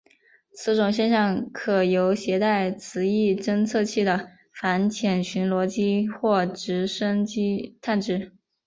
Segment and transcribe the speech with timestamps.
[0.55, 8.31] 此种现象可由携带磁异侦测器的反潜巡逻机或直升机探知。